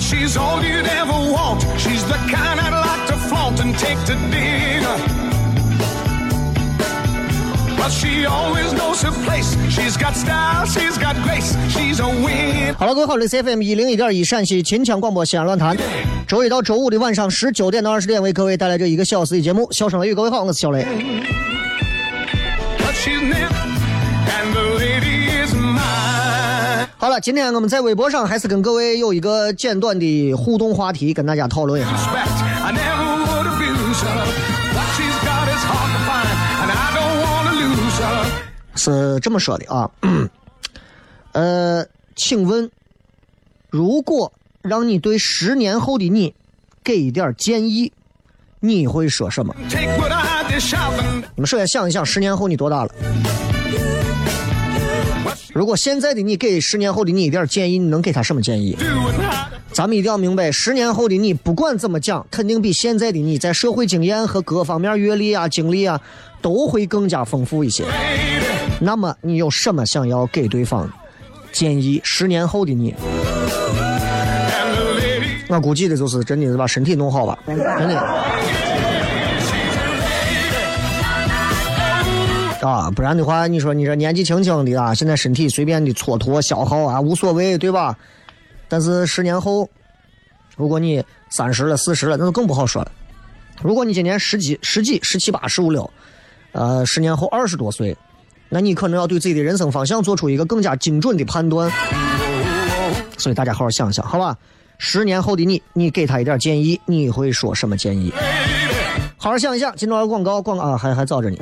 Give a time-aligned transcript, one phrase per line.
[0.00, 1.62] She's all you'd ever want.
[1.78, 4.96] She's the kind I'd like to flaunt and take to dinner.
[7.76, 9.56] But she always knows her place.
[9.70, 11.56] She's got style, she's got grace.
[11.70, 12.74] She's a win.
[12.76, 15.76] 好了，各位好，这是 FM 一零一点一陕西秦腔广播西安论坛，
[16.26, 19.70] 周一到周五的晚上十九点到二十点为各位带来这一个小时的节目。
[19.70, 20.84] 笑声雷雨，各位好，我是小雷。
[22.78, 23.20] But she's
[27.04, 31.90] 好了，今天我们在微博上还是跟各位有一个简短的互动话题，跟大家讨论一下。
[38.74, 39.90] 是这么说的啊，
[41.32, 41.84] 呃，
[42.16, 42.70] 请问，
[43.68, 44.32] 如果
[44.62, 46.34] 让你对十年后的你
[46.82, 47.92] 给一点建议，
[48.60, 49.54] 你会说什么？
[51.34, 52.94] 你们首先想一想，十年后你多大了？
[55.54, 58.76] 如果现在的你给十年后的你一点建议，你能给他什么建议？
[59.70, 66.00] 咱们一定要明白，十年后的你不管怎么讲，肯定比现在的你在社会经验和各方面阅历啊、经历啊，
[66.42, 67.84] 都会更加丰富一些。
[68.80, 70.92] 那么你有什么想要给对方
[71.52, 72.00] 建议？
[72.02, 72.92] 十年后的你，
[75.48, 78.43] 我估计的就是真的是把身体弄好吧，真的。
[82.68, 87.96] 啊，不然的话，你说你这年纪轻轻的啊，现在身体随便的蹉跎消耗啊，无所谓，对吧？
[88.68, 89.68] 但是十年后，
[90.56, 92.90] 如果你三十了、四十了，那就更不好说了。
[93.62, 95.88] 如果你今年十几、十几、十七八、十五六，
[96.52, 97.96] 呃，十年后二十多岁，
[98.48, 101.70] 那你可能要对自己的人生方向做出一个更加精准的判断。
[103.18, 104.36] 所以大家好好想想，好吧？
[104.78, 108.12] 十年后的你，你给他一点建议，你会说什么建议？
[109.18, 109.74] 好好想一想。
[109.76, 111.36] 今朝广告，广告啊，还还早着呢。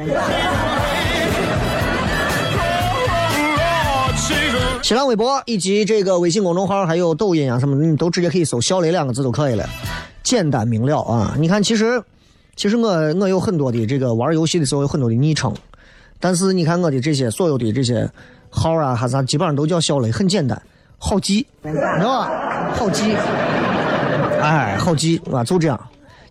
[4.81, 9.69] 新浪微博以及这个微信公众号，还有抖音啊什么，你都直接可以搜“小雷”两个字就可以了，
[10.23, 11.35] 简单明了啊！
[11.39, 12.03] 你看，其实
[12.57, 15.55] 其实我我有很多的这个玩游戏的时候有很多的昵称，
[16.19, 18.11] 但是你看我的这些所有的这些
[18.51, 20.61] 号啊，还啥，基本上都叫小雷，很简单，
[20.99, 22.73] 好记，你知道吧？
[22.75, 23.15] 好记，
[24.41, 25.79] 哎，好记啊，就这样。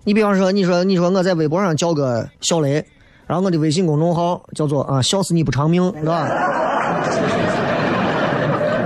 [0.04, 2.86] 你比方说，你说你说我在微博上叫个小雷，
[3.28, 6.28] 然后我的微信公众号叫做啊笑死你不偿命，是吧？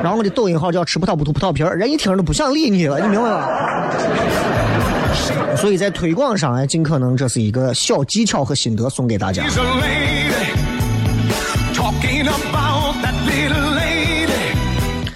[0.05, 3.49] 然后我的抖音号叫吃葡萄不吐葡萄皮儿，人一听都不想理你了，你明白吗？
[5.57, 9.41] 所以在推广上，哎，尽可能这是一个小技巧和心得送给大家。
[9.47, 10.53] She's a lady
[11.73, 15.09] talking about that little lady.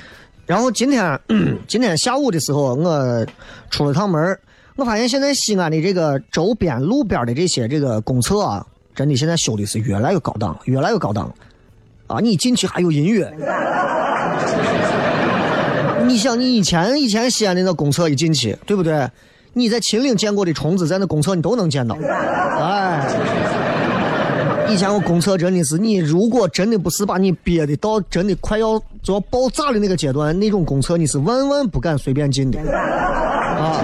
[0.48, 1.20] 然后今天，
[1.68, 3.24] 今天下午的时候，我
[3.70, 4.40] 出了趟门儿
[4.76, 8.66] 我发现现在西安的这个周边路边的这些这个公厕啊，
[8.96, 11.36] 真的现在修的是越来越高档，越来越高档了。
[12.08, 13.32] 啊，你进去还有音乐。
[16.10, 19.08] 你想，你以前以前西安的那公厕一进去，对不对？
[19.54, 21.96] 你在秦岭见过的虫子，在那公厕你都能见到。
[22.60, 23.08] 哎，
[24.68, 32.60] 以前我公厕真的是，你如果真的不是把你憋的到真的快要就要爆炸的那个阶段，那种公厕你是万万不敢随便进的。
[32.60, 33.84] 啊，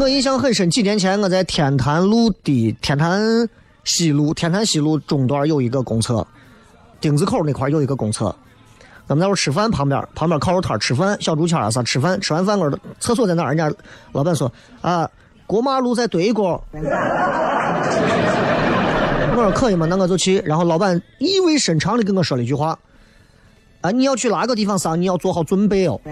[0.00, 3.48] 我印象很深，几年前我在天坛路的天坛
[3.84, 6.26] 西路天坛西路中段有一个公厕，
[7.00, 8.34] 丁字口那块有一个公厕，
[9.08, 12.70] 咱们那会吃饭，旁边旁边烤肉摊吃饭，小竹签啊啥吃饭，吃完饭我
[13.00, 13.48] 厕所在哪？
[13.48, 13.72] 人家
[14.12, 14.52] 老板说
[14.82, 15.08] 啊，
[15.46, 16.62] 过马路在对过。
[19.34, 19.86] 我说可以吗？
[19.88, 20.42] 那我就去。
[20.44, 22.78] 然后老板意味深长的跟我说了一句话：
[23.80, 25.98] 啊，你要去哪个地方上，你要做好准备哦。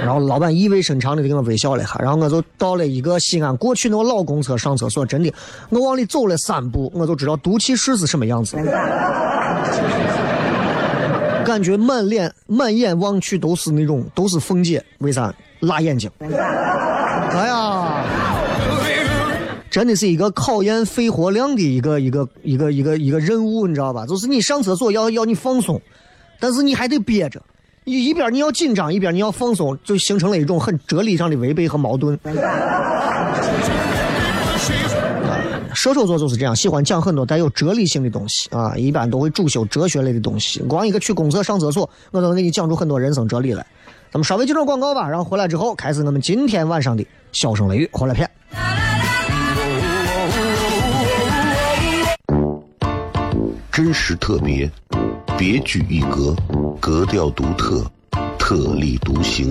[0.00, 5.34] 然后老板意味深长的给我微笑了一下，然后我就到了一个西安过去那个老公厕上厕所，真的，
[5.68, 8.56] 我往里走了三步，我就知道毒气室是什么样子，
[11.44, 15.32] 感觉满脸满眼望去都是那种都是凤姐，为啥？
[15.60, 16.10] 辣眼睛。
[16.20, 18.04] 哎呀，
[19.70, 24.04] 真的是一个考验肺活量的一个一个一个一个一个任务，你知道吧？
[24.04, 25.80] 就是你上厕所要要你放松，
[26.38, 27.40] 但是你还得憋着。
[27.84, 32.18] 一一边你要紧张，一边你要放松，就形成了一种很哲理上的违背和矛盾。
[35.76, 40.58] 射手座就是这样，喜欢讲很多带有哲理性的东西啊，一般都会主修哲学类的东西。
[40.60, 43.64] 光一个去公厕上厕所，我都能给你讲出很多人生哲理来。
[44.10, 48.28] 咱们稍微接段广告吧，然后回来之后开始我们今天晚上的笑声雷雨回来片。
[53.70, 54.70] 真实特别，
[55.36, 56.34] 别具一格，
[56.80, 57.84] 格调独特，
[58.38, 59.50] 特立独行，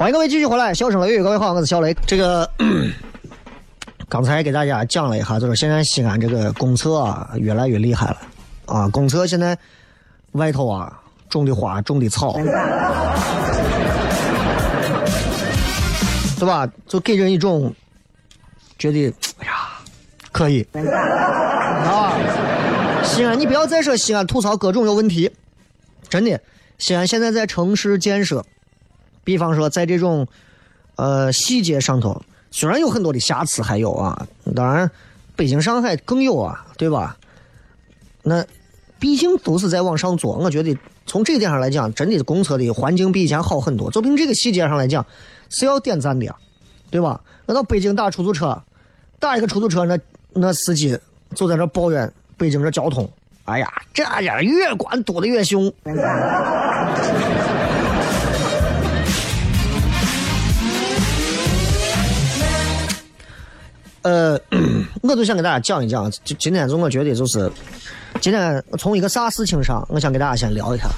[0.00, 1.94] 欢迎各位继续回来，笑声雷雨，各位好，我是小雷。
[2.06, 2.50] 这个
[4.08, 8.16] 刚才给大家讲了一下，就是现在西安这个公厕啊，越来越厉害了
[8.64, 8.88] 啊！
[8.88, 9.54] 公厕现在
[10.32, 10.98] 外头啊
[11.28, 12.32] 种的花，种的草，
[16.38, 16.66] 对吧？
[16.88, 17.70] 就给人一种
[18.78, 19.52] 觉得，哎呀，
[20.32, 20.66] 可以
[21.84, 22.16] 啊！
[23.04, 25.30] 西安，你不要再说西安吐槽各种有问题，
[26.08, 26.40] 真的，
[26.78, 28.42] 西安现在在城市建设。
[29.24, 30.26] 比方说，在这种，
[30.96, 34.90] 呃，细节上头，虽然有很多的瑕疵，还有啊，当然，
[35.36, 37.16] 北京、上海更有啊，对吧？
[38.22, 38.44] 那
[38.98, 43.90] 毕竟都是在往上做，我觉得从这点上来讲，真的公厕的环境比以前好很多。
[43.90, 45.04] 就凭这个细节上来讲，
[45.48, 46.36] 是要点赞的呀，
[46.90, 47.20] 对吧？
[47.46, 48.62] 那到北京打出租车，
[49.18, 49.98] 打一个出租车，那
[50.34, 50.98] 那司机
[51.34, 53.10] 就在那抱怨北京这交通，
[53.44, 55.72] 哎呀，这家越管堵的越凶。
[64.02, 64.40] 呃，
[65.02, 67.50] 我就想给大家讲一讲，就今天，就我觉得就是，
[68.20, 70.88] 今天从一个啥事情上，我想给大家先聊一下。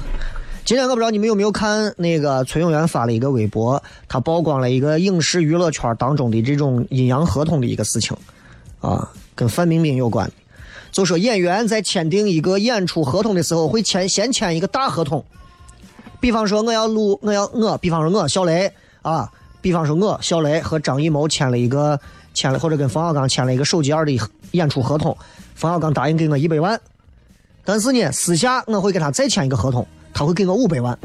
[0.64, 8.16] 今天我不知道你们有没有看那个崔永元发了一个微博，他曝光了一个影视娱乐圈当中的这种阴阳合同的一个事情，
[8.80, 10.30] 啊，跟范冰冰有关。
[10.92, 15.25] 就说演员在签订一个演出合同的时候，会签先签一个大合同，
[16.21, 19.28] 比方说我要录，我要我，比方说我小雷啊，
[19.61, 21.99] 比方说我小雷和张艺谋签了一个。
[22.34, 24.18] 签了或者跟冯小刚签了一个手机二的
[24.52, 25.16] 演出合同，
[25.54, 26.80] 冯小刚答应给我一百万，
[27.64, 30.98] 但是呢，私下我会跟他再签一个合同，他会给我五百万。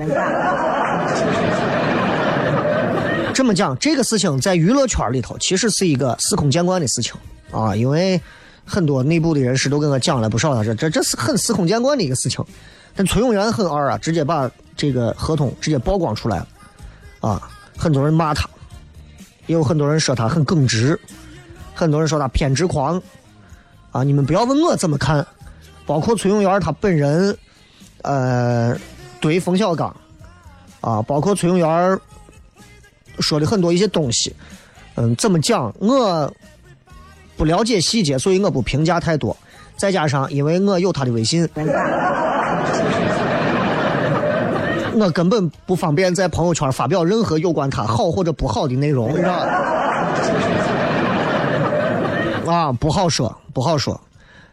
[3.33, 7.13] 这么讲，这个事情在娱乐圈里头其实是一个司空见惯的事情
[7.51, 8.19] 啊，因为
[8.65, 12.43] 很多内部的人士都跟我讲了不少，这这这是很司空见惯的一个事情。
[12.95, 16.47] 但崔永元很二啊，直接把这个合同直接曝光出来了，
[17.21, 18.49] 啊，很多人骂他，
[19.45, 20.99] 也有很多人说他很耿直，
[21.77, 22.99] 很多人说他偏执狂，
[23.91, 25.23] 啊，你们不要问我怎么看，
[25.85, 27.37] 包括崔永元他本人，
[28.01, 28.75] 呃，
[29.21, 29.95] 对冯小刚，
[30.81, 31.99] 啊，包括崔永元
[33.19, 34.35] 说的很多一些东西，
[34.95, 36.33] 嗯，怎么讲我
[37.37, 39.37] 不了解细节，所以我不评价太多。
[39.77, 41.47] 再加上因为我有他的微信。
[44.99, 49.45] 我根本不方便在朋友圈发表任何有关他好或者不好的内容，你知道？
[52.47, 53.99] 啊，不好说，不好说，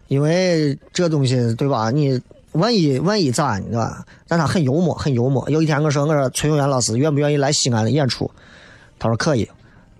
[0.09, 1.91] 因为这东西对吧？
[1.91, 2.21] 你
[2.53, 4.05] 万一万一咋，对吧？
[4.29, 5.49] 但他很幽默，很幽默。
[5.49, 8.31] 有一天我说我说崔永元老师愿不愿意来西安的演出？
[8.99, 9.49] 他说可以。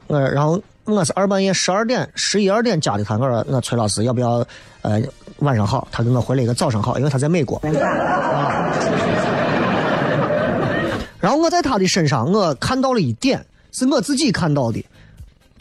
[0.07, 4.45] 我然后我是二半夜十二点十一二点加的他，我说那崔老师要不要
[4.83, 5.01] 呃
[5.39, 5.89] 晚上好？
[5.91, 7.57] 他给我回了一个早上好，因为他在美国。
[7.59, 8.71] 啊
[11.21, 14.85] 然后我在他的身上，我看到了一点，是我自己看到的。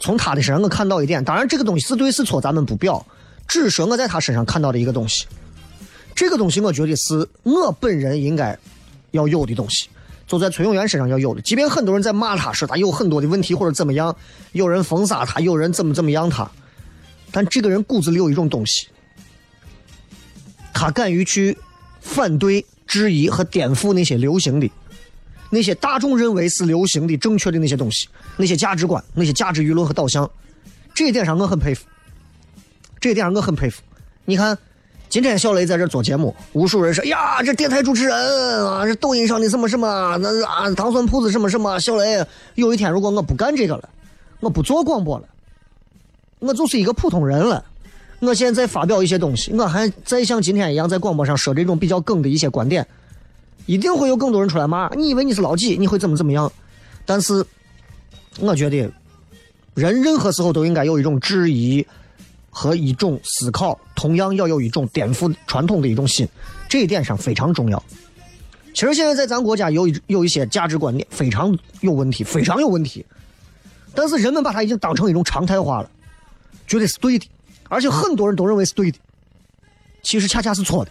[0.04, 1.24] 从他的身上，我看到一点。
[1.24, 3.02] 当然，这个东西是对是错，咱们不表，
[3.48, 5.24] 只是说我在他身上看到的一个东西。
[6.14, 8.54] 这个东西，我觉得是我本人应该
[9.12, 9.88] 要有的东西，
[10.26, 11.40] 就在崔永元身上要有的。
[11.40, 14.14] 即便很多人在骂他，说他有很多的问题或者怎么样，
[14.52, 16.50] 有人封杀他，有人怎么怎么样他，
[17.32, 18.88] 但这个人骨子里有一种东西，
[20.74, 21.56] 他敢于去
[22.02, 24.70] 反对、质疑和颠覆那些流行的。
[25.54, 30.28] 那些大众认为是流行的、正确的那些东西，那些价值观、那些价值舆论和导向，
[30.92, 31.84] 这一点上我很佩服。
[33.00, 33.80] 这一点上我很佩服。
[34.24, 34.58] 你看，
[35.08, 43.88] 今天小雷在这做节目，无数人说：“呀，这电台主持人啊，这抖音上的什么什么，那啊糖蒜铺子什么什么。”小雷，有一天如果我不干这个了，
[44.40, 45.28] 我不做广播了，
[46.40, 47.64] 我就是一个普通人了。
[48.20, 52.84] 我现在发表一些东西，我还再像今天一样在广播上说这种比较梗的一些观点。
[53.66, 55.76] 一定会有更多人出来骂，你以为你是老几？
[55.76, 56.50] 你会怎么怎么样？
[57.06, 57.44] 但是，
[58.40, 58.90] 我觉得，
[59.74, 61.86] 人任何时候都应该有一种质疑
[62.50, 66.28] 和一种思考，同样要有一种颠覆传统的一种心，
[66.68, 67.82] 这一点上非常重要。
[68.72, 73.06] 其实现在在咱国家有一有一些价值观念非常有问题，非常有问题，
[73.94, 75.90] 但是人们把它已经当成一种常态化了，
[76.66, 77.26] 觉得是对的，
[77.68, 78.98] 而且很多人都认为是对的，
[80.02, 80.90] 其实恰恰是错的。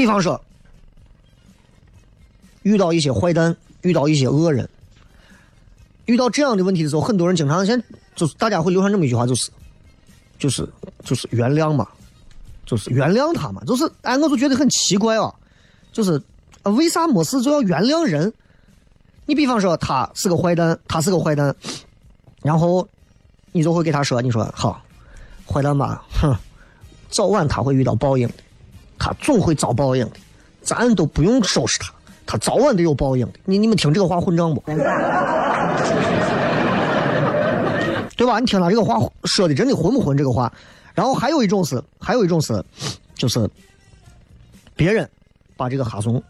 [0.00, 0.40] 比方说，
[2.62, 4.66] 遇到一些坏蛋，遇到一些恶人，
[6.06, 7.82] 遇到这样的问题的时候，很多人经常先
[8.16, 9.50] 就是大家会流传这么一句话，就是，
[10.38, 10.66] 就是
[11.04, 11.86] 就是原谅嘛，
[12.64, 15.30] 就是原谅他嘛，就是哎，我就觉得很奇怪啊，
[15.92, 16.18] 就是
[16.62, 18.32] 为啥没事就要原谅人？
[19.26, 21.54] 你比方说他是个坏蛋，他是个坏蛋，
[22.40, 22.88] 然后
[23.52, 24.82] 你就会给他说，你说好，
[25.46, 26.34] 坏蛋吧，哼，
[27.10, 28.26] 早晚他会遇到报应。
[29.00, 30.16] 他总会遭报应的，
[30.60, 31.90] 咱都不用收拾他，
[32.26, 33.40] 他早晚得有报应的。
[33.46, 34.62] 你你们听这个话混账不？
[38.14, 38.38] 对吧？
[38.38, 40.52] 你听他这个话说的真的混不混这个话？
[40.94, 42.62] 然后还有一种是，还有一种是，
[43.14, 43.48] 就是
[44.76, 45.08] 别人
[45.56, 46.22] 把这个哈怂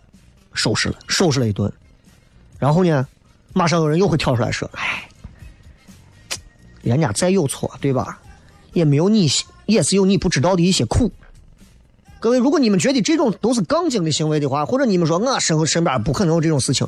[0.52, 1.72] 收拾了，收拾了一顿，
[2.56, 3.04] 然后呢，
[3.52, 5.08] 马上有人又会跳出来说：“哎，
[6.82, 8.20] 人家再有错，对吧？
[8.74, 9.28] 也没有你，
[9.66, 11.10] 也是有你不知道的一些苦。”
[12.20, 16.86] 各位，如果你们觉得这种都是杠精的行为的话，或者你们说我身后身边不可能有这种事情，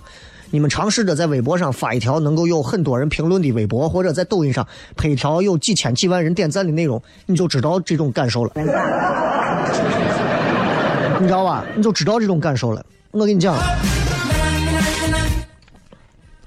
[0.51, 8.53] 你们尝试着在微博上发一条能够有很多人评论的微博，或者在抖音上拍一条有几千几万人点赞的内容，你就知道这种感受了。
[11.19, 11.65] 你知道吧？
[11.75, 12.85] 你就知道这种感受了。
[13.13, 13.57] 我跟你讲，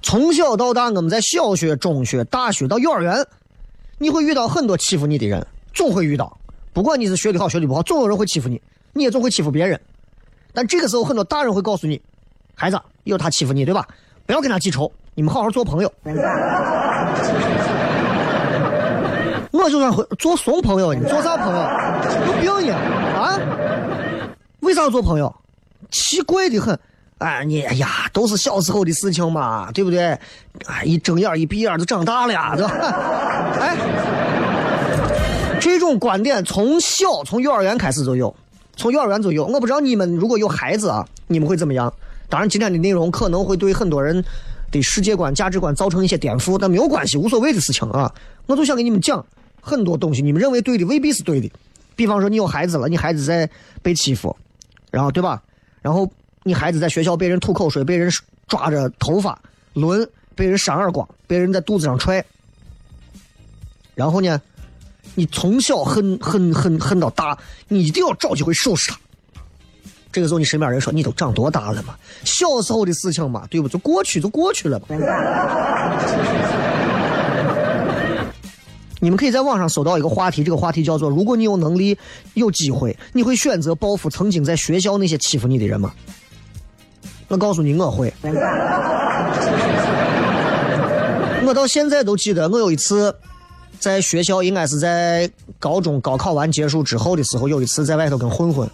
[0.04, 3.26] 从小到大，我们在小学、中学、大学到幼儿园，
[3.98, 6.38] 你会遇到很多欺负你的人，总会遇到。
[6.72, 8.62] 不管你是学的好学的不好，总有人会欺负你。
[8.98, 9.78] 你也总会欺负别人，
[10.54, 12.02] 但这个时候很多大人会告诉你
[12.56, 13.86] ：“孩子，有他欺负你，对吧？
[14.26, 15.94] 不要跟他记仇，你们好好做朋友。”
[19.52, 21.62] 我就算会做怂朋友，你做啥朋友？
[22.42, 23.38] 有病呢啊？
[24.62, 25.36] 为啥要做朋友？
[25.92, 26.80] 奇怪的很。
[27.18, 30.18] 哎，你哎呀，都是小时候的事情嘛，对不对？
[30.68, 32.72] 哎，一睁眼一闭眼就长大了呀，对吧？
[33.60, 33.76] 哎，
[35.60, 38.34] 这种观点从小从幼儿园开始就有。
[38.76, 41.94] 从幼儿园就有，我不知道你们如果有孩子啊，你们会怎么样？
[42.30, 44.24] 当然，今天的内容可能会对很多人
[44.72, 48.14] 的世界观、价值观造成一些颠覆，但没有关系，无所谓的事情啊。
[48.48, 49.26] 我就想给你们讲
[49.62, 51.52] 很多东西，你们认为对的未必是对的。
[51.96, 53.50] 比方说，你有孩子了，你孩子在
[53.82, 54.36] 被欺负，
[54.92, 55.42] 然后对吧？
[55.82, 56.12] 然后
[56.44, 58.12] 你孩子在学校被人吐口水，被人
[58.48, 59.40] 抓着头发
[59.74, 62.26] 抡，被人扇耳光，被人在肚子上踹，
[63.94, 64.42] 然后呢，
[65.16, 68.98] 你从小恨恨恨恨到大，你一定要找机会收拾他。
[70.12, 71.96] 这个时候，你身边人说：“你都长多大了嘛？
[72.24, 73.68] 小时候的事情嘛，对不？
[73.68, 74.86] 就过去就过去了嘛。
[79.02, 81.98] ”你们可以在网上搜到一个话题，这个话题叫做：“如果你有能力、
[82.34, 85.92] 有机会，你会选择报复曾经在学校那些欺负你的人吗？”
[87.28, 88.14] 我告诉你，我会。
[91.46, 93.14] 我到现在都记得，我有一次
[93.80, 95.30] 在学校，应该是在
[95.60, 98.70] 高中高考完结束之后的时候，有一次在外头跟混混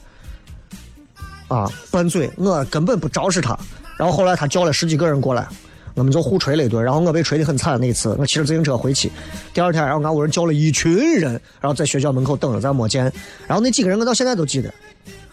[1.47, 3.57] 啊拌嘴，我根本不招视他，
[3.97, 5.47] 然后后来他叫了十几个人过来。
[5.93, 7.77] 我们就互锤了一顿，然后我被锤得很惨。
[7.77, 9.11] 那次我骑着自行车回去，
[9.53, 13.03] 第二天，然后俺屋人叫了一群人，然后在学校门口等着，咱没见。
[13.45, 14.73] 然后那几个人我到现在都记得。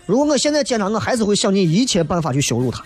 [0.04, 2.82] 如果我现在见他，我还是会想尽一切办法去羞辱他。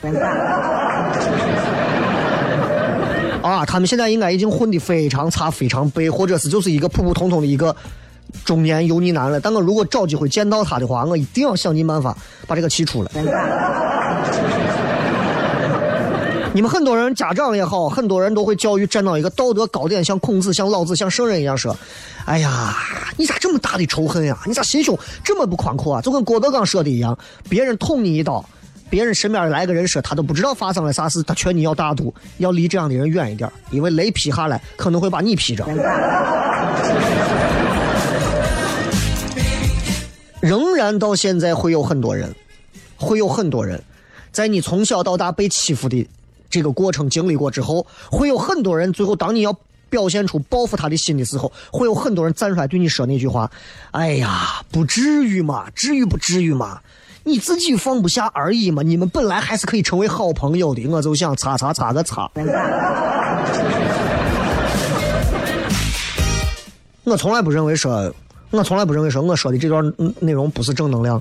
[3.43, 7.75] 啊，他们现在应该已经混得非常差、非常背，或者是就是一个普普通通的一个
[8.45, 9.41] 中年油腻男了。
[9.41, 13.11] 但我如果找机会见到他的话，我一定要想尽办法把这个气出来。
[16.55, 21.75] 你们很多人家长也好，很多人都会教育站到一个道德高点，像孔子、像老子、像圣人一样说
[22.27, 22.77] ：“哎呀，
[23.17, 24.39] 你咋这么大的仇恨呀？
[24.47, 27.19] 你咋心胸这么不宽阔啊？”就跟郭德纲说的一样，
[27.49, 28.45] 别人捅你一刀，
[28.93, 35.65] 别人身边来个人说他都不知道发生了啥事，他劝你要大度，要离这样的人远一点，因为雷劈下来可能会把你劈着。
[40.43, 42.35] 仍然到现在会有很多人，
[42.97, 43.83] 会有很多人，
[44.31, 46.07] 在你从小到大被欺负的。
[46.51, 49.59] 这个过程经历过之后，会有很多人最后，当你要
[49.89, 53.51] 表现出报复他的心的时候，会有很多人站出来对你说那句话
[53.93, 56.79] ：“哎呀，不至于嘛，至于不至于嘛，
[57.25, 62.29] 你自己放不下而已嘛，你们本来还是可以成为好朋友的。”我就想擦擦擦个擦。
[67.05, 68.13] 我从来不认为说，
[68.51, 71.21] 我从来不认为说我说的这段内容不是正能量。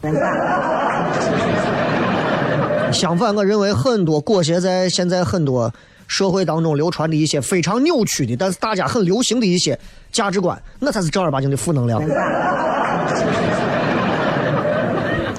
[2.92, 5.74] 相反，我认为很多裹挟在现在很多
[6.08, 9.80] 社会当中流传的一些非常扭曲的，但是大家很流行的一些
[10.12, 12.02] 价值观，那才是正儿八经的负能量。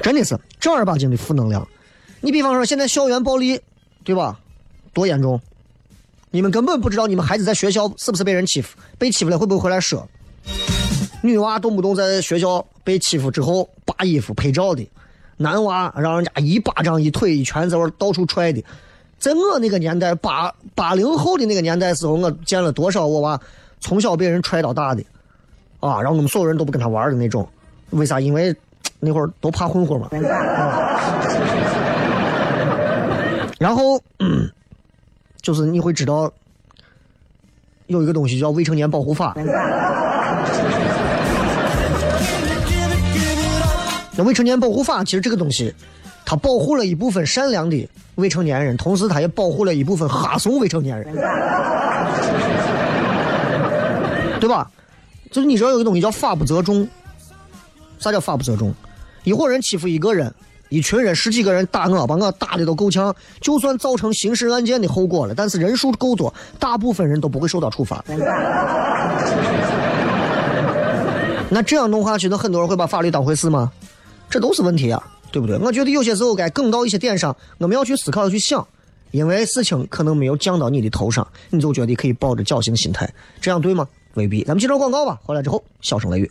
[0.03, 1.67] 真的是正儿八经的负能量。
[2.21, 3.61] 你比方说，现在校园暴力，
[4.05, 4.39] 对吧？
[4.93, 5.41] 多严重！
[6.31, 8.77] 你们根本不知道，你们孩子在学校是不是被人欺负？
[8.99, 10.07] 被欺负了会不会回来说？
[11.23, 14.87] 女娃动不动在学校被欺负之后扒衣服拍照的。
[15.37, 18.63] 男娃让人家一巴掌、一腿、一拳在我到处踹的，
[19.19, 23.41] 在我那个年代，八八零后的那个年代时候，我见了多少我娃
[23.81, 25.03] 从小被人踹到大的，
[25.81, 27.49] 啊，然后我们所有人都不跟他玩的那种，
[27.91, 28.21] 为啥？
[28.21, 28.55] 因为
[29.05, 30.09] 那会儿都怕混混嘛。
[33.59, 34.01] 然后，
[35.41, 36.33] 就是你会知道，
[37.89, 39.35] 有一个东西叫未成年保护法。
[44.15, 45.75] 那未成年保护法其实这个东西，
[46.25, 51.13] 它保护了一部分善良的未成年人，同时它也保护了一部分哈怂未成年人，
[54.39, 54.71] 对吧？
[55.33, 56.87] 就是你知道有个东西叫法不责众，
[57.99, 58.73] 啥叫法不责众？
[59.25, 60.33] 一伙人欺负一个人，
[60.69, 68.05] 一群人十几个人打我，把我打的都够呛，就算造成刑事案件的后果了，但是人数够多，大部分人都不会受到处罚。
[71.49, 73.71] 那这样弄下去，那很多人会把法律当回事吗？
[74.31, 75.59] 这都是问题啊，对不对？
[75.59, 78.67] 我觉得有些时候该梗到一些点上，我们要去思考、去想，
[79.11, 83.87] 因为事情可能没有降到你的头上，你就觉得可以抱着侥幸心态，这样对吗？
[84.15, 84.43] 未必。
[84.45, 86.31] 咱们接着广告吧，回来之后笑声雷雨，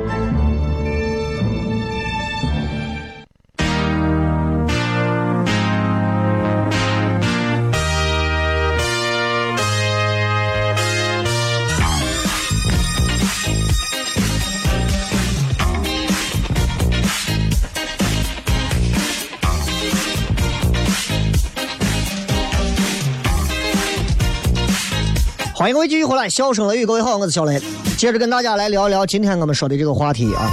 [25.61, 27.61] 欢迎各位继续回来，笑声雷雨，各位好，我是小雷，
[27.95, 30.49] 接着跟大家来聊一聊今天我们说的这个话题啊。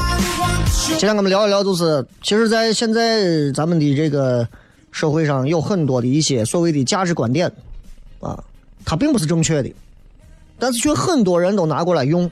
[0.87, 4.47] 今天我们聊一聊，就是其实，在现在咱们的这个
[4.93, 7.51] 社会上，有很多的一些所谓的价值观点
[8.21, 8.39] 啊，
[8.85, 9.73] 它并不是正确的，
[10.59, 12.31] 但是却很多人都拿过来用。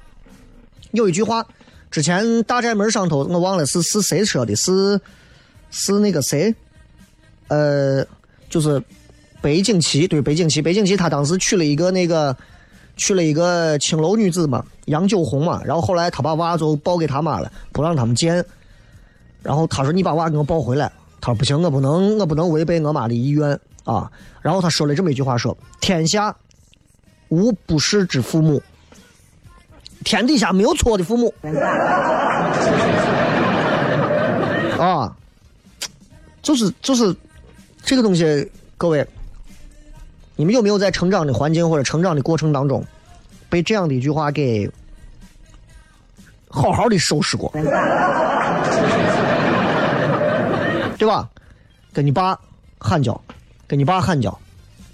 [0.91, 1.47] 有一句话，
[1.91, 5.01] 之前大宅门上头，我忘了是是谁说的，是
[5.71, 6.55] 是那个谁，
[7.49, 8.05] 呃，
[8.51, 8.83] 就是
[9.41, 12.37] 北景奇，对北景奇，北景奇他当时娶了一个那个。
[12.97, 18.45] 娶了一个青楼女子嘛，杨九红嘛，然后后来他把娃就抱给他妈了，不让他们见。
[19.43, 23.49] 然后他说：“你把娃给我抱回来。”他说：“不行，我不能，我不能违背我妈的意愿
[23.85, 24.11] 啊。”
[24.43, 26.35] 然后他说了这么一句话：“说天下
[27.29, 28.61] 无不是之父母，
[30.03, 31.33] 天底下没有错的父母。”
[34.81, 35.17] 啊，
[36.43, 37.15] 就是就是
[37.85, 39.07] 这个东西，各位。
[40.37, 42.85] 你们有没有在成长的环境或者成长的过程当中，
[43.49, 44.71] 被这样的一句话给
[46.49, 47.51] 好好的收拾过？
[50.99, 51.29] 对吧？
[51.93, 52.39] 跟你爸
[52.79, 53.21] 喊叫，
[53.67, 54.39] 跟你爸喊叫，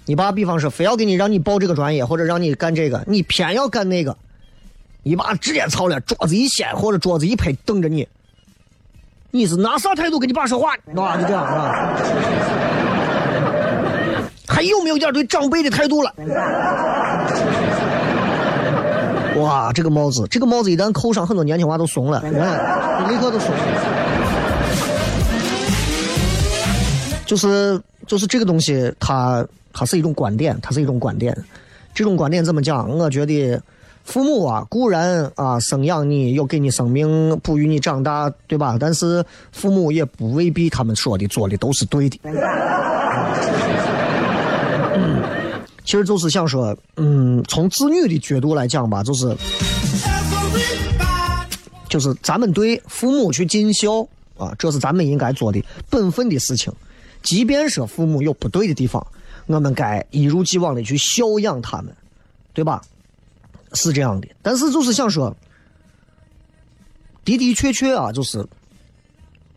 [0.05, 4.17] 你爸比方说非要给你让你报这个专业或者让你干这个，你偏要干那个，
[5.03, 8.07] 你爸直接操了，桌子一掀或者桌子一拍，等着你。
[9.31, 10.73] 你是拿啥态度跟你爸说话？
[10.95, 12.62] 啊，就这样啊。
[14.53, 16.13] 还有没有点对长辈的态度了？
[19.37, 23.51] 哇，这个帽子，这个帽子一旦扣上，很多年轻娃都怂了，你看，立刻都怂。
[27.25, 31.35] 就是就是这个东西，它它是一种观点，它是一种观点。
[31.95, 32.87] 这种观点怎么讲？
[32.95, 33.59] 我觉得
[34.03, 38.77] 父母啊，固然啊生养你，又给你生命，哺育你长大，对吧？
[38.79, 42.19] 但是父母也不未必他们说的做的都是对的。
[45.85, 49.35] 其实就是想说，嗯，从子女的角度来讲吧，就是，
[51.89, 54.01] 就是咱们对父母去尽孝
[54.37, 56.71] 啊，这是咱们应该做的本分的事情。
[57.21, 59.05] 即便说父母有不对的地方，
[59.45, 61.93] 我们该一如既往的去孝养他们，
[62.53, 62.81] 对吧？
[63.73, 64.27] 是这样的。
[64.41, 65.35] 但是就是想说，
[67.25, 68.45] 的的确确啊，就是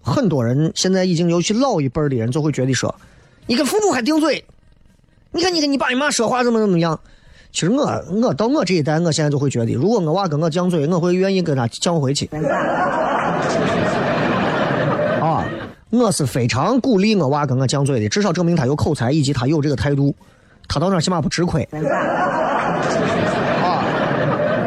[0.02, 2.92] 很多人现在已经尤其老一辈的人就会觉得说，
[3.46, 4.44] 你跟父母还顶嘴。
[5.36, 6.98] 你看，你跟你爸你妈说话怎么怎么样？
[7.52, 12.28] 其实我我到我这一代，我现在就会觉得，如果我娃跟我犟嘴，我会愿意跟他犟回去。
[15.20, 15.44] 啊，
[15.90, 20.14] 我是非常鼓励我娃跟我犟嘴的，至少证明他有口才以及他有这个态度，
[20.68, 21.62] 他到那起码不吃亏。
[23.62, 23.84] 啊，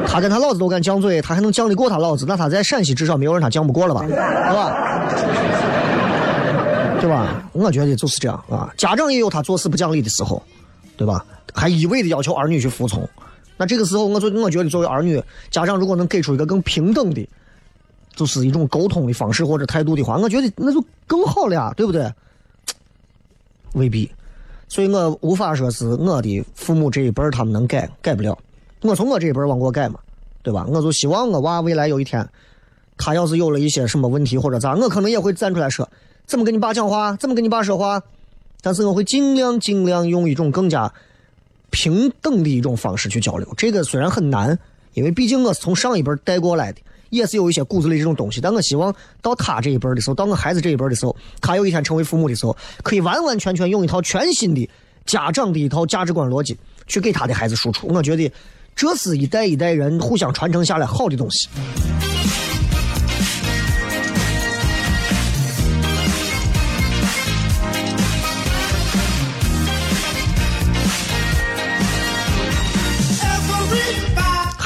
[0.07, 4.03] 他跟他老子都敢犟嘴，他还能犟得过他老子，那他在陕西至少没有人他犟不过了吧？
[4.07, 4.73] 是吧？
[6.99, 7.49] 对吧？
[7.53, 8.73] 我觉得就是这样啊。
[8.77, 10.41] 家长也有他做事不讲理的时候。
[10.97, 11.25] 对吧？
[11.53, 13.07] 还一味的要求儿女去服从，
[13.55, 17.25] 那这个时候，我作我觉得作为儿女，家长如果能给出一个更平等的，
[18.13, 22.13] 就是一种沟通的方式或者态度的话，我觉得那就更好了呀，对不对？
[23.75, 24.11] 未必，
[24.67, 28.37] 所以我无法说是我的父母这一辈他们能改，改不了。
[28.81, 30.01] 我从我这一辈往过改嘛，
[30.43, 30.65] 对吧？
[30.67, 32.27] 我就希望我娃未来有一天，
[32.97, 35.89] 他要是有了一些什么问题或者咋，我可能也会站出来说，
[36.29, 37.99] 怎么跟你爸讲话，怎么跟你爸说话。
[38.61, 40.93] 但是我会尽量尽量用一种更加
[41.71, 43.51] 平等的一种方式去交流。
[43.57, 44.55] 这个虽然很难，
[44.93, 48.39] 因为毕竟我是从上一辈带过来的，也是有一些骨子里这种东西。
[48.39, 54.69] 但我希望到他这一辈的时候，到我孩子这一辈的时候，他有一天成为父母的时候，可以完完全全用一套全新的
[55.07, 57.87] 家长的一套价值观逻辑去给他的孩子输出。
[57.87, 58.31] 我觉得
[58.75, 61.49] 这是一代一代人互相传承下来好的东西。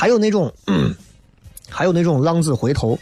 [0.03, 0.51] 还有那种，
[1.71, 2.99] 还有那种浪子回头，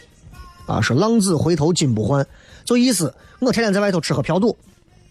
[0.66, 2.24] 啊，说浪子回头金不换，
[2.64, 4.56] 就意思我天天在外头吃喝嫖赌，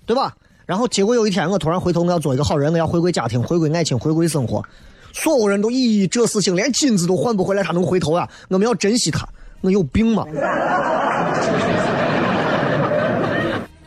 [0.06, 0.34] 对吧？
[0.66, 4.64] 然后结果有一天我突然回头，我要做一个好人，我要回归家庭，回归爱情，回归生活。
[5.12, 8.26] 所有人都咦，这事情连金子都换不回来，他能回头啊？
[8.48, 9.28] 我们要珍惜他，
[9.60, 10.24] 我有病吗？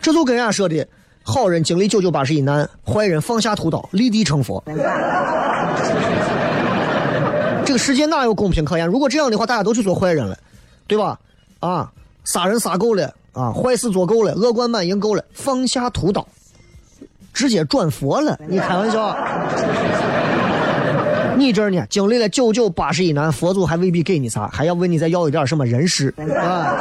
[0.03, 0.87] 这就跟人家说的，
[1.23, 4.63] 好人经历九九八十一难，坏人放下屠刀，立地成佛。
[7.75, 8.87] 个世界哪有公平可言？
[8.87, 10.39] 如果这样的话，大家都去做坏人了，
[10.87, 11.19] 对吧？
[11.59, 11.91] 啊，
[12.23, 16.25] 杀人杀够了啊，坏事做够了，恶贯满盈够了，放下屠刀，
[17.33, 18.39] 直接转佛了。
[18.47, 19.17] 你开玩笑？
[21.37, 26.73] 你这呢，经历了九九八十一难，佛祖还未必给你啥，还要问你再要一点什么人事啊？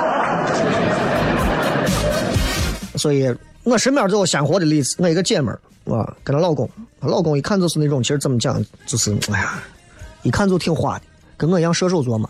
[2.97, 4.95] 所以，我身边就有鲜活的例子。
[4.99, 5.59] 我一个姐们儿
[5.91, 6.69] 啊，跟她老公，
[7.01, 9.55] 她老公一看就是那种，其实怎么讲，就是哎呀，
[10.23, 11.01] 一看就挺花的，
[11.37, 12.29] 跟我一样射手座嘛。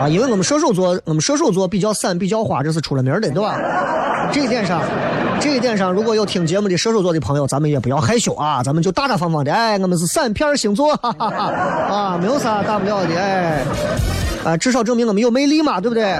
[0.00, 3.58] 啊，因为我们射手座，我们射手座比较散，比较花，这是出了名的，对吧？
[4.32, 4.80] 这一点上，
[5.40, 11.44] 这一点上，如果有听节目的射手座的朋友，咱们也不要害羞啊，咱们就大大方方的，哎，我们是散片星座， 哈哈哈，
[11.92, 13.64] 啊，没有啥大不了的，哎，
[14.44, 16.16] 啊，至少证明我们有魅力嘛，对不对？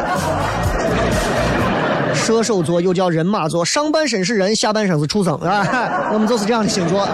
[2.14, 6.11] 射手座又叫人马座，上半身是人，下半身是畜生啊！
[6.12, 7.03] 我们就是这样的星座。
[7.03, 7.11] 啊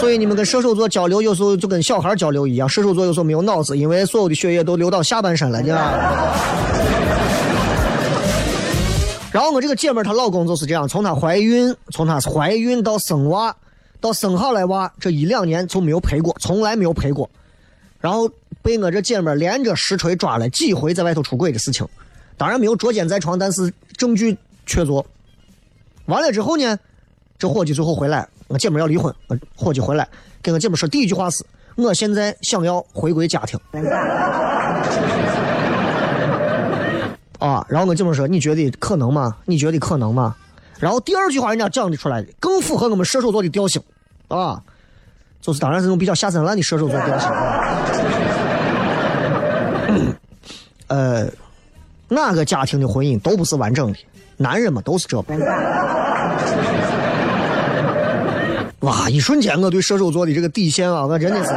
[0.00, 2.66] 所以你们跟射手座交流，有时候就跟小孩交流一样。
[2.66, 6.34] 射手座有时候没有脑子，因为所有的血液都流到下半身了，你知道吧？
[9.30, 13.54] 然后我这个姐妹她老公就是这样，从她怀孕，从她怀孕到生娃，
[14.00, 17.28] 到生下来娃，这一两年就没有陪过，从来没有陪过。
[18.00, 18.28] 然后
[18.62, 21.86] 被我这姐妹连着实锤抓了几回在外头出轨的事情。
[22.38, 25.04] 当然没有捉奸在床，但是证据确凿。
[26.06, 26.78] 完了之后呢，
[27.38, 30.08] 这伙计最后回来，我姐们要离婚，我伙计回来
[30.42, 31.44] 跟我姐们说第一句话是：
[31.76, 33.56] 我现在想要回归家庭。
[37.38, 39.36] 啊，然后我姐们说：你觉得可能吗？
[39.44, 40.34] 你觉得可能吗？
[40.80, 43.80] 然后第二句话人家讲的出来的，更符合我们射手座的调性，
[44.26, 44.60] 啊，
[45.40, 47.76] 就是当然是那种比较下三滥的射手座调性啊。
[50.88, 51.28] 呃。
[52.12, 53.98] 哪个家庭的婚姻都不是完整的，
[54.36, 55.22] 男人嘛都是这。
[58.90, 59.08] 哇！
[59.08, 61.50] 一瞬间，我对射手座的这个底线啊，我真的是。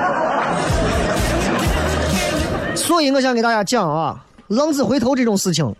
[2.75, 5.75] 所以我想给大家讲啊，浪子回头这种事情，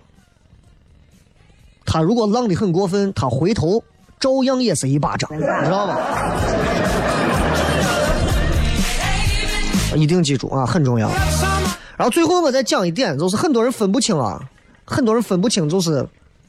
[1.85, 3.83] 他如果浪的很过分，他回头
[4.19, 5.95] 照样也是一巴掌，你知道吗？
[9.95, 11.07] 一定记住啊，很重要。
[11.95, 14.41] 然后最后我再讲一点，就是很多人分不清啊。
[14.85, 16.03] 很多人分不清，就是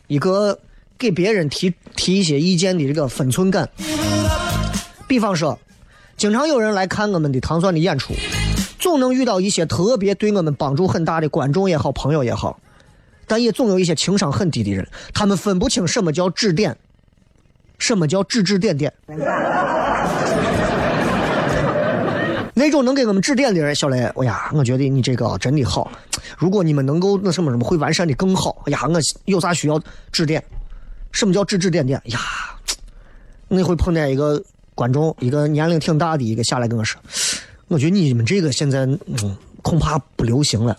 [0.07, 0.59] 一个
[0.97, 3.69] 给别人提提一些意见的这个分寸感。
[5.07, 5.59] 比方说，
[6.17, 8.15] 经常有人来看我们的糖蒜的演出，
[8.79, 12.59] 总能遇到一些特别对我们帮助很大的观众也好，朋友也好，
[13.27, 16.77] 但也总有一些情商很低的人，他们分不清什么叫指点，
[17.79, 18.93] 什么叫指指点点。
[22.57, 25.91] 那种能给我们指点的人，小雷，哎呀，我觉得你这个真的好。
[26.39, 28.63] 如果你们能够那什么什么，会完善的更好。
[28.67, 29.81] 哎呀，我有啥需要
[30.13, 30.43] 指点？
[31.11, 32.01] 什么叫指指点点？
[32.07, 32.21] 呀，
[33.49, 34.41] 那会碰见一个
[34.75, 37.01] 观众，一个年龄挺大的一个下来跟我说，
[37.69, 40.77] 我觉得你们这个现在嗯恐怕不流行了。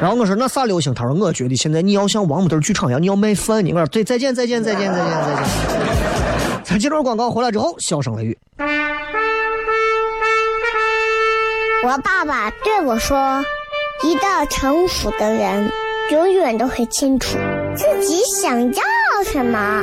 [0.00, 0.92] 然后我说那啥流行？
[0.92, 3.64] 他说我觉得现在你要像王木墩剧场一样，你要卖饭。
[3.64, 5.44] 你我说对，再见再见再见再见再见。
[6.64, 8.36] 咱接段广告回来之后，笑声雷雨。
[11.86, 13.44] 我爸爸对我说
[14.02, 15.70] ：“一个成熟的人，
[16.10, 17.38] 永远都会清楚
[17.76, 18.82] 自己想要
[19.24, 19.82] 什么，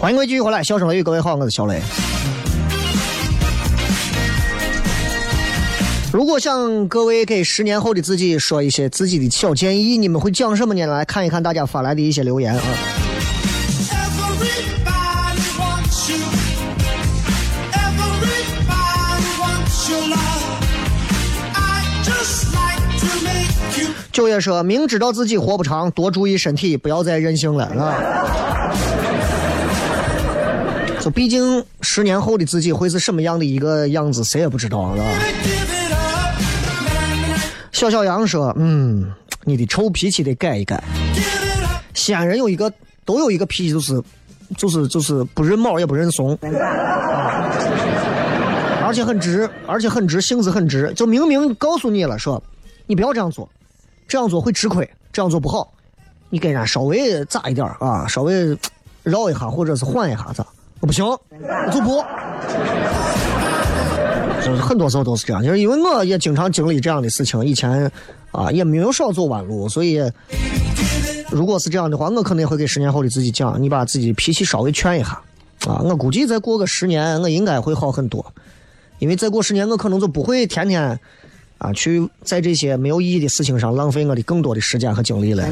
[0.00, 1.82] 欢迎各位继续回来，笑声雷雨，各位好，我是小雷。
[6.12, 10.86] 如果想各位给十年后的自己说一些自己的小建议，你们会讲什么呢？
[10.86, 12.62] 来看一看大家发来的一些留言啊。
[24.12, 28.37] 九爷说明知道自己活不长，多注意身体，不要再任性了啊。
[31.10, 35.08] 毕竟十年后的自己会是什么样的一个样子，谁也不知道，是吧？
[37.72, 39.12] 小小杨说：“嗯，
[39.44, 40.82] 你的臭脾气得改一改。
[41.94, 42.72] 西安人有一个
[43.04, 44.02] 都有一个脾气，就是
[44.56, 46.36] 就是就是不认毛也不认怂，
[48.82, 50.92] 而且很直，而且很直，性子很直。
[50.94, 52.42] 就明明告诉你了，说
[52.86, 53.48] 你不要这样做，
[54.08, 55.72] 这样做会吃亏，这样做不好。
[56.30, 58.58] 你给人家稍微咋一点啊，稍微
[59.02, 60.44] 绕一下或者是缓一下子
[60.80, 60.86] 我？
[60.86, 62.04] 不行，我就不。”
[64.40, 67.90] 就是很多时候都是这样，就是因为我也经常经历这样的事情，以前
[68.30, 70.00] 啊也没有少走弯路，所以
[71.30, 75.20] 如果是这样的话，我可能也会给十年后的自己讲，你把自己脾气稍微劝一下
[75.66, 78.24] 啊，我估计再过个十年，我应该会好很多，
[79.00, 80.98] 因为再过十年，我可能就不会天天
[81.58, 85.44] 啊去在这些没有意义的事情上浪费我的更多的时间和精力了。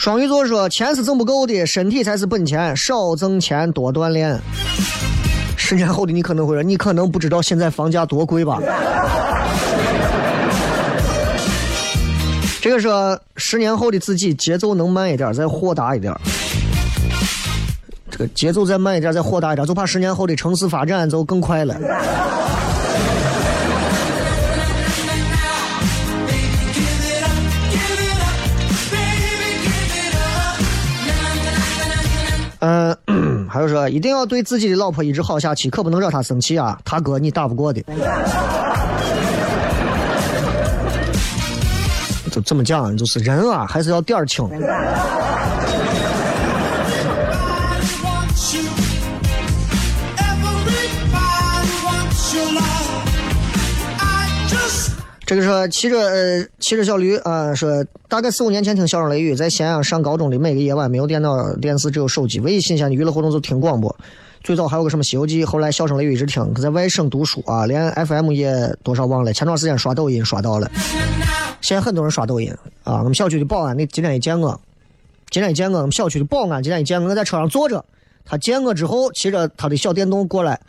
[0.00, 4.40] 双鱼座说：“钱是挣不够的，身体才是本钱，少挣钱，多锻炼。”
[5.58, 8.58] 十年后的你可能会说：“你可能不知道现在房价多贵吧？”
[12.62, 16.14] 这个说十年后的自己节奏能慢一点，再豁达一点。
[18.10, 21.78] 这个节奏再慢一点，再豁达一点，就怕十年后的城市发展就更快了。
[32.60, 32.96] 嗯，
[33.50, 36.78] 还有说一定要对自己的老婆一直好下去，可不能惹她生气啊！
[36.84, 37.82] 他哥你打不过的。
[42.30, 44.48] 就这么讲，就是人啊，还是要点儿轻。
[55.30, 63.96] 这个说骑着呃骑着小驴啊，说大概四五年前听小声雷雨，在咸阳上高中的每个夜晚没有电脑电视，只有手机，唯一新鲜的娱乐活动就听广播。
[64.42, 69.32] 最早还有个什么《西游记》，后来小声雷雨一直听，在外省读书啊，连 FM 也多少忘了。
[69.32, 70.68] 前段时间刷抖音刷到了，
[71.60, 72.98] 现在很多人刷抖音啊。
[72.98, 74.60] 我们小区的保安，那今天一见我，
[75.30, 77.84] 今天一见我，我们小区的保安今天一见我，我在车上坐着，
[78.24, 80.60] 他见我之后骑着他的小电动过来，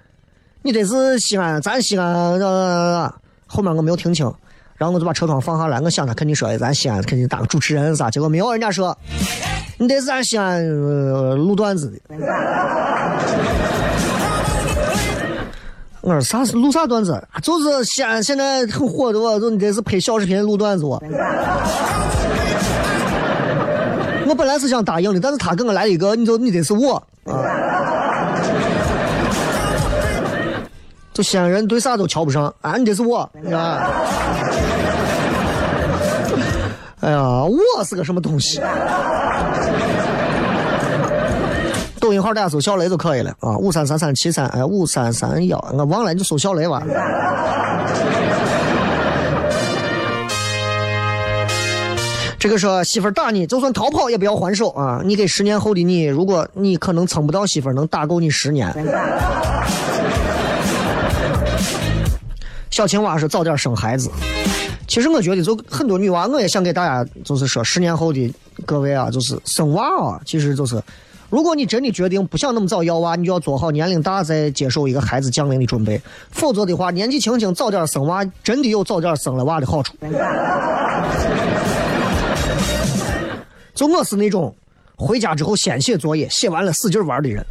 [0.62, 2.40] 你这是西安，咱西安，
[3.48, 4.32] 后面我没有听清。
[4.82, 8.98] 然后我就把车窗放下来，我想他肯定说咱西安肯定当主持人啥，结果没有，人家说
[9.78, 10.68] 你得是咱西安
[11.38, 12.00] 录段子的。
[16.02, 17.24] 我说啥是录啥段子？
[17.44, 20.84] 就是西安现在很火的，就你得是拍小视频录段子。
[20.84, 21.00] 我
[24.36, 28.01] 本来是想答应的，但是他给我来了一个，你就你得是我啊。
[31.22, 33.30] 西安人对啥都瞧不上啊，你这是我啊。
[37.02, 38.62] 哎呀，我是个什么东西？
[42.00, 46.82] 抖音号大家搜小雷就可以了啊，五三三三七三哎五三三幺，我忘了你就搜小雷吧。
[52.40, 55.00] 这个说媳妇打你，就算逃跑也不要还手啊！
[55.06, 58.68] 你给十年后的你，如果你可能撑不到媳妇能打够你十年。
[62.72, 64.10] 小青蛙是早点生孩子。
[64.88, 68.34] 其实我觉得，就很多女娃，我也想给大家，就是说，十年后的
[68.66, 70.82] 各位啊，就是生娃啊，其实就是，
[71.30, 79.94] 如果你真的决定不想那么早要娃，你就要做好年龄大再接受一个孩子降临的准备，否则的话，年纪轻轻早点生娃，真的有早点生了娃的好处。
[83.74, 84.54] 就我是那种
[84.96, 87.46] 回家之后先写作业，写完了使劲玩的人，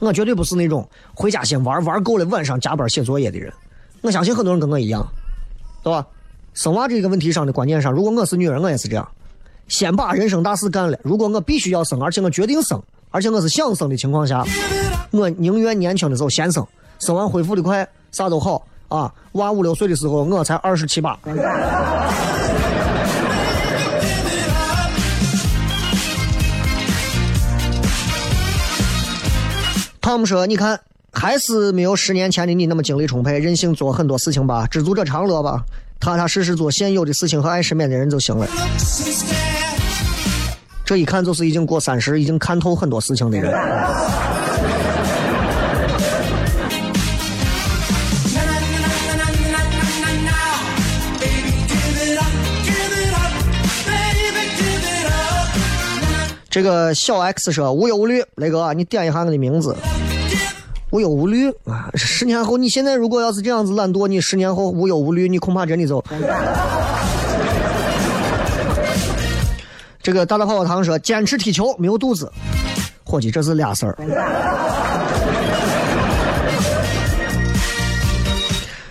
[0.00, 3.52] 我绝对不是那种回家先玩玩够了晚上加班写作业的人。
[4.00, 5.06] 我相信很多人跟我一样，
[5.82, 6.06] 对吧？
[6.54, 9.08] 生娃这个问题上的观念上，如果我是女人，我也是这样，
[9.68, 10.98] 先把人生大事干了。
[11.02, 14.44] 如果我必须要生，而且我决定生，而且我是想生的情况下，
[15.10, 16.66] 我宁愿年轻的时候先生，
[16.98, 19.12] 生完恢复的快，啥都好啊。
[19.32, 21.18] 娃五六岁的时候，我才二十七八。
[30.00, 30.80] 汤姆说：“你看，
[31.12, 35.64] 还是没有十年前的你那么精力充沛，任性做很多事情吧，知足者常乐吧。”
[36.00, 38.46] 踏踏实实做现有的事情和爱身边的人就行了。
[40.84, 43.52] 这一看就是已经过三十、已经看透很多事情的人。
[56.48, 59.76] 这个小 X 说无忧无虑，雷哥，你点一下我的名字。
[60.90, 61.90] 无忧无虑啊！
[61.94, 66.02] 十年后，你现在如果要是这样子懒惰，你十年后无忧无虑，你恐怕真的就……
[70.02, 72.32] 这个大大泡泡糖说：“坚持踢球没有肚子，
[73.04, 73.98] 伙计，这是俩事儿。”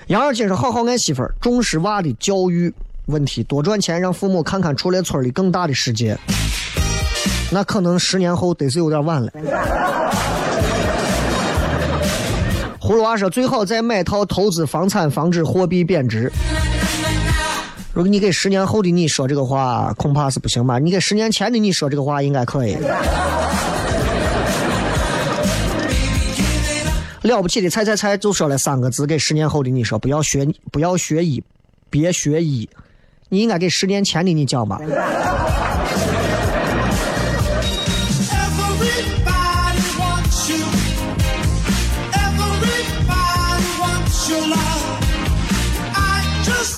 [0.06, 2.72] 杨二金说：“好好爱媳妇儿，重视娃的教育
[3.08, 6.16] 问题，多赚钱，让父母看看除了村里更大的世界。”
[7.50, 9.32] 那可能十年后得是有点晚了。
[12.88, 16.31] 葫芦娃说：“最好再买套投资房产，防止货币贬值。”
[17.91, 20.79] 如果你给十年后的你说这个话，恐怕是不行吧？
[20.79, 22.77] 你给十年前的你说这个话，应该可以。
[27.23, 31.43] 了不起的，猜猜猜，就说了三个字，给十年后的你说，不要学，不要学医，
[31.89, 32.69] 别学医。
[33.27, 34.79] 你应该给十年前的你讲吧。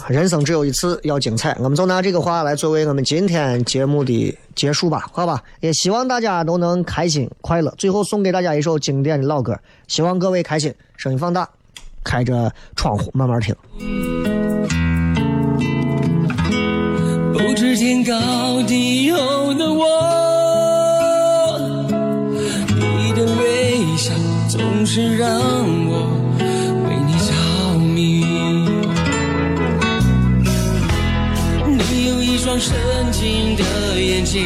[0.10, 1.56] 人生只有一次，要精彩。
[1.60, 5.44] 我们就拿这个话来作为我们今天节目的结束吧，好吧？
[5.60, 7.72] 也希望大家都能开心快乐。
[7.78, 9.56] 最后送给大家一首经典的老歌，
[9.88, 10.74] 希望各位开心。
[10.98, 11.48] 声音放大，
[12.04, 13.56] 开着窗户慢慢听。
[17.32, 19.86] 不知天高地厚的我，
[22.76, 24.12] 你的微笑
[24.50, 25.30] 总是让
[25.88, 26.19] 我。
[32.60, 32.78] 深
[33.14, 33.64] 情的
[34.02, 34.46] 眼睛，